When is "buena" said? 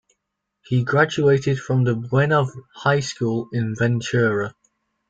1.93-2.45